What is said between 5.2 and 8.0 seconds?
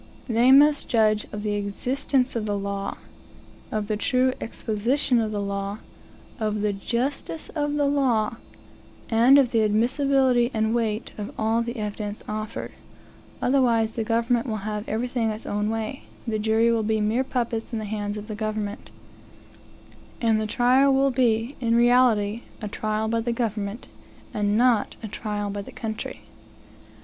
the law; of the justice of the